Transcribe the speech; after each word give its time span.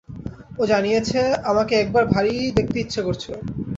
ও 0.57 0.63
জানিয়েছে 0.65 1.19
আমাকে 1.43 1.73
একবার 1.77 2.03
ভারি 2.13 2.35
দেখতে 2.57 2.77
ইচ্ছে 2.79 3.01
করছে 3.01 3.27
ওর। 3.31 3.41